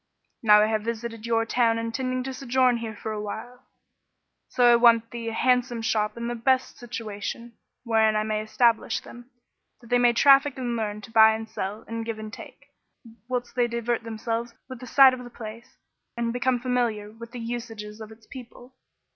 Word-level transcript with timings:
Now 0.41 0.63
I 0.63 0.65
have 0.65 0.81
visited 0.81 1.27
your 1.27 1.45
town 1.45 1.77
intending 1.77 2.23
to 2.23 2.33
sojourn 2.33 2.77
here 2.77 2.95
for 2.95 3.11
a 3.11 3.21
while; 3.21 3.67
so 4.49 4.73
I 4.73 4.75
want 4.75 5.03
of 5.03 5.09
thee 5.11 5.29
a 5.29 5.33
handsome 5.33 5.83
shop 5.83 6.17
in 6.17 6.27
the 6.27 6.33
best 6.33 6.79
situation, 6.79 7.53
wherein 7.83 8.15
I 8.15 8.23
may 8.23 8.41
establish 8.41 8.99
them, 9.01 9.29
that 9.79 9.91
they 9.91 9.99
may 9.99 10.13
traffic 10.13 10.57
and 10.57 10.75
learn 10.75 11.01
to 11.01 11.11
buy 11.11 11.35
and 11.35 11.47
sell 11.47 11.83
and 11.87 12.03
give 12.03 12.17
and 12.17 12.33
take, 12.33 12.71
whilst 13.27 13.53
they 13.53 13.67
divert 13.67 14.01
themselves 14.01 14.55
with 14.67 14.79
the 14.79 14.87
sight 14.87 15.13
of 15.13 15.23
the 15.23 15.29
place, 15.29 15.77
and 16.17 16.33
be 16.33 16.39
come 16.39 16.59
familiar 16.59 17.11
with 17.11 17.29
the 17.31 17.39
usages 17.39 18.01
of 18.01 18.11
its 18.11 18.25
people." 18.25 18.73